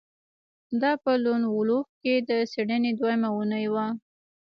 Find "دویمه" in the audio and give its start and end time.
2.99-3.29